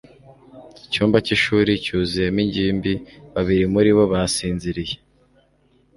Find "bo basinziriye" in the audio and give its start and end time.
3.95-4.95